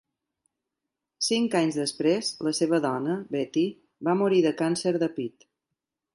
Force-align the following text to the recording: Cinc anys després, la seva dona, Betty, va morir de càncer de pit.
Cinc 1.27 1.57
anys 1.59 1.77
després, 1.81 2.31
la 2.47 2.55
seva 2.61 2.81
dona, 2.87 3.19
Betty, 3.37 3.67
va 4.09 4.19
morir 4.25 4.43
de 4.49 4.57
càncer 4.65 4.97
de 5.07 5.13
pit. 5.21 5.49